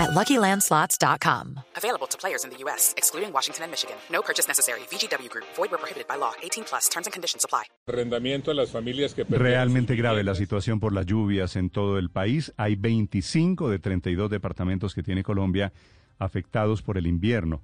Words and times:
at 0.00 0.10
LuckyLandSlots.com. 0.10 1.60
Available 1.76 2.06
to 2.08 2.16
players 2.18 2.44
in 2.44 2.50
the 2.50 2.56
U.S., 2.64 2.94
excluding 2.96 3.32
Washington 3.32 3.64
and 3.64 3.70
Michigan. 3.70 3.96
No 4.10 4.22
purchase 4.22 4.48
necessary. 4.48 4.80
VGW 4.90 5.28
Group. 5.28 5.46
Void 5.56 5.70
where 5.70 5.78
prohibited 5.78 6.08
by 6.08 6.16
law. 6.16 6.32
18 6.42 6.64
plus. 6.64 6.88
Terms 6.88 7.06
and 7.06 7.12
conditions 7.12 7.44
apply. 7.44 7.64
Arrendamiento 7.86 8.50
a 8.50 8.54
las 8.54 8.70
familias 8.70 9.14
que 9.14 9.24
Realmente 9.24 9.94
grave 9.96 10.24
la 10.24 10.34
situación 10.34 10.80
por 10.80 10.92
las 10.92 11.06
lluvias 11.06 11.56
en 11.56 11.70
todo 11.70 11.98
el 11.98 12.10
país. 12.10 12.52
Hay 12.56 12.76
25 12.76 13.68
de 13.68 13.78
32 13.78 14.30
departamentos 14.30 14.94
que 14.94 15.02
tiene 15.02 15.22
Colombia 15.22 15.72
afectados 16.18 16.82
por 16.82 16.98
el 16.98 17.06
invierno. 17.06 17.62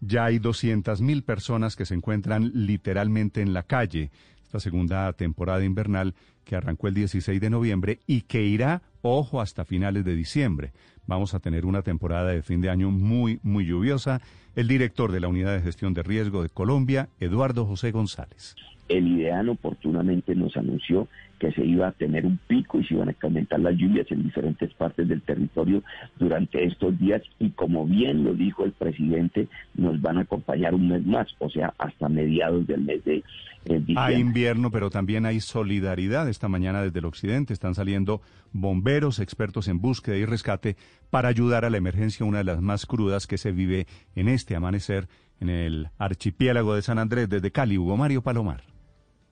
Ya 0.00 0.26
hay 0.26 0.38
200.000 0.38 1.24
personas 1.24 1.76
que 1.76 1.86
se 1.86 1.94
encuentran 1.94 2.50
literalmente 2.54 3.40
en 3.42 3.52
la 3.52 3.62
calle. 3.62 4.10
Esta 4.44 4.60
segunda 4.60 5.12
temporada 5.12 5.64
invernal 5.64 6.14
que 6.48 6.56
arrancó 6.56 6.88
el 6.88 6.94
16 6.94 7.42
de 7.42 7.50
noviembre 7.50 8.00
y 8.06 8.22
que 8.22 8.42
irá, 8.42 8.80
ojo, 9.02 9.42
hasta 9.42 9.66
finales 9.66 10.02
de 10.06 10.16
diciembre. 10.16 10.72
Vamos 11.06 11.34
a 11.34 11.40
tener 11.40 11.66
una 11.66 11.82
temporada 11.82 12.30
de 12.30 12.42
fin 12.42 12.62
de 12.62 12.70
año 12.70 12.90
muy, 12.90 13.38
muy 13.42 13.66
lluviosa. 13.66 14.22
El 14.56 14.66
director 14.66 15.12
de 15.12 15.20
la 15.20 15.28
Unidad 15.28 15.54
de 15.54 15.60
Gestión 15.60 15.92
de 15.92 16.02
Riesgo 16.02 16.42
de 16.42 16.48
Colombia, 16.48 17.10
Eduardo 17.20 17.66
José 17.66 17.90
González. 17.90 18.56
El 18.88 19.06
IDEAN 19.06 19.50
oportunamente 19.50 20.34
nos 20.34 20.56
anunció 20.56 21.06
que 21.38 21.52
se 21.52 21.64
iba 21.64 21.88
a 21.88 21.92
tener 21.92 22.26
un 22.26 22.38
pico 22.48 22.80
y 22.80 22.84
se 22.84 22.94
iban 22.94 23.10
a 23.10 23.16
aumentar 23.20 23.60
las 23.60 23.76
lluvias 23.76 24.10
en 24.10 24.22
diferentes 24.22 24.72
partes 24.74 25.06
del 25.06 25.22
territorio 25.22 25.82
durante 26.18 26.64
estos 26.64 26.98
días 26.98 27.22
y 27.38 27.50
como 27.50 27.86
bien 27.86 28.24
lo 28.24 28.34
dijo 28.34 28.64
el 28.64 28.72
presidente, 28.72 29.48
nos 29.74 30.00
van 30.00 30.18
a 30.18 30.22
acompañar 30.22 30.74
un 30.74 30.88
mes 30.88 31.06
más, 31.06 31.28
o 31.38 31.48
sea, 31.50 31.74
hasta 31.78 32.08
mediados 32.08 32.66
del 32.66 32.80
mes 32.80 33.04
de 33.04 33.16
eh, 33.16 33.22
diciembre. 33.78 33.94
Hay 33.98 34.16
invierno, 34.16 34.70
pero 34.70 34.90
también 34.90 35.26
hay 35.26 35.40
solidaridad. 35.40 36.28
Esta 36.38 36.46
mañana 36.46 36.82
desde 36.82 37.00
el 37.00 37.04
occidente 37.04 37.52
están 37.52 37.74
saliendo 37.74 38.22
bomberos, 38.52 39.18
expertos 39.18 39.66
en 39.66 39.80
búsqueda 39.80 40.14
y 40.14 40.24
rescate 40.24 40.76
para 41.10 41.28
ayudar 41.28 41.64
a 41.64 41.70
la 41.70 41.78
emergencia, 41.78 42.24
una 42.24 42.38
de 42.38 42.44
las 42.44 42.60
más 42.60 42.86
crudas 42.86 43.26
que 43.26 43.38
se 43.38 43.50
vive 43.50 43.88
en 44.14 44.28
este 44.28 44.54
amanecer 44.54 45.08
en 45.40 45.48
el 45.48 45.90
archipiélago 45.98 46.76
de 46.76 46.82
San 46.82 47.00
Andrés 47.00 47.28
desde 47.28 47.50
Cali, 47.50 47.76
Hugo 47.76 47.96
Mario 47.96 48.22
Palomar. 48.22 48.67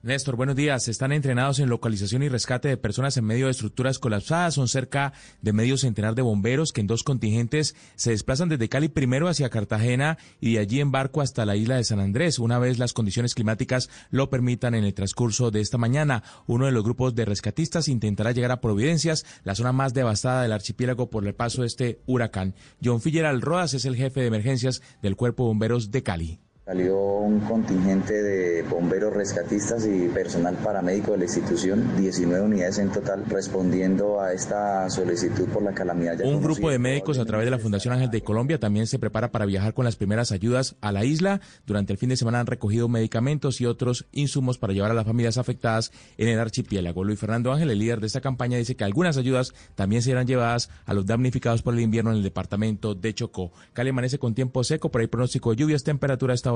Néstor, 0.03 0.37
buenos 0.37 0.55
días. 0.55 0.87
Están 0.89 1.11
entrenados 1.11 1.59
en 1.59 1.69
localización 1.69 2.23
y 2.23 2.29
rescate 2.29 2.69
de 2.69 2.77
personas 2.77 3.17
en 3.17 3.25
medio 3.25 3.47
de 3.47 3.51
estructuras 3.51 3.99
colapsadas. 3.99 4.55
Son 4.55 4.69
cerca 4.69 5.13
de 5.43 5.53
medio 5.53 5.77
centenar 5.79 6.15
de 6.15 6.23
bomberos 6.23 6.73
que 6.73 6.81
en 6.81 6.87
dos 6.87 7.03
contingentes 7.03 7.75
se 7.97 8.11
desplazan 8.11 8.49
desde 8.49 8.69
Cali 8.69 8.89
primero 8.89 9.27
hacia 9.27 9.49
Cartagena 9.49 10.19
y 10.41 10.55
de 10.55 10.59
allí 10.61 10.81
en 10.81 10.93
barco 10.93 11.23
hasta 11.23 11.45
la 11.45 11.57
isla 11.57 11.77
de 11.77 11.85
San 11.85 11.99
Andrés, 11.99 12.39
una 12.39 12.59
vez 12.59 12.79
las 12.79 12.93
condiciones 12.93 13.35
climáticas 13.35 13.91
lo 14.11 14.31
permitan 14.31 14.75
en 14.75 14.85
el 14.85 14.95
transcurso 14.95 15.51
de 15.51 15.61
esta 15.61 15.79
mañana. 15.79 16.23
Uno 16.47 16.67
de 16.67 16.73
los 16.73 16.85
grupos 16.85 17.15
de 17.17 17.25
rescatistas 17.25 17.89
intentará 17.89 18.31
llegar 18.31 18.53
a 18.53 18.61
Providencias, 18.61 19.25
la 19.43 19.57
zona 19.57 19.73
más 19.73 19.93
devastada 19.93 20.43
del 20.43 20.53
archipiélago 20.53 21.11
por 21.11 21.27
el 21.27 21.35
paso 21.35 21.63
de 21.63 21.69
este 21.69 22.01
huracán. 22.07 22.55
John 22.85 23.01
Figueral 23.01 23.41
Rodas 23.41 23.75
es 23.75 23.87
el 23.87 23.97
jefe 23.97 24.21
de 24.21 24.27
emergencias 24.27 24.83
del 25.03 25.17
Cuerpo 25.17 25.45
de 25.45 25.49
Bomberos 25.49 25.91
de 25.91 26.03
Cali. 26.03 26.46
Salió 26.67 26.99
un 26.99 27.39
contingente 27.39 28.13
de 28.13 28.63
bomberos 28.65 29.15
rescatistas 29.15 29.87
y 29.87 30.09
personal 30.09 30.57
paramédico 30.57 31.13
de 31.13 31.19
la 31.19 31.25
institución, 31.27 31.97
19 31.97 32.45
unidades 32.45 32.79
en 32.79 32.91
total, 32.91 33.25
respondiendo 33.29 34.21
a 34.21 34.33
esta 34.33 34.91
solicitud 34.91 35.47
por 35.51 35.63
la 35.63 35.73
calamidad. 35.73 36.21
un 36.23 36.43
grupo 36.43 36.69
de 36.69 36.81
médicos 36.81 37.21
a 37.21 37.25
través 37.25 37.45
de 37.45 37.53
la 37.53 37.61
Fundación 37.61 37.95
Ángel 37.95 38.11
de 38.11 38.21
Colombia 38.21 38.59
también 38.59 38.89
se 38.89 38.99
prepara 38.99 39.31
para 39.31 39.47
viajar 39.47 39.75
con 39.75 39.85
las 39.85 39.95
primeras 39.95 40.33
ayudas 40.33 40.75
a 40.81 40.91
la 40.91 41.05
isla. 41.05 41.41
Durante 41.67 41.93
el 41.93 42.01
fin 42.01 42.09
de 42.09 42.17
semana 42.17 42.41
han 42.41 42.49
recogido 42.49 42.89
medicamentos 42.89 43.61
y 43.61 43.67
otros 43.67 44.09
insumos 44.11 44.59
para 44.59 44.73
llevar 44.73 44.91
a 44.91 44.95
las 44.95 45.07
familias 45.07 45.39
afectadas 45.39 45.93
en 46.19 46.27
el 46.27 46.41
archipiélago. 46.41 47.05
Luis 47.05 47.21
Fernando 47.21 47.53
Ángel, 47.53 47.71
el 47.71 47.79
líder 47.79 48.01
de 48.01 48.09
esta 48.09 48.21
campaña, 48.21 48.59
dice 48.59 48.75
que 48.75 48.83
algunas 48.83 49.17
ayudas 49.19 49.55
también 49.77 50.03
serán 50.03 50.27
llevadas 50.27 50.69
a 50.85 50.95
los 50.95 51.07
damnificados 51.07 51.63
por 51.63 51.75
el 51.75 51.81
invierno 51.81 52.11
en 52.11 52.17
el 52.17 52.23
departamento 52.25 52.97
de 52.97 53.15
Chocó. 53.15 53.53
Cali 53.73 53.91
amanece 53.91 54.19
con 54.19 54.35
tiempo 54.35 54.65
seco, 54.65 54.91
pero 54.91 55.03
hay 55.03 55.07
pronóstico 55.07 55.51
de 55.51 55.57
lluvias, 55.59 55.85
temperatura 55.85 56.35
hasta 56.35 56.56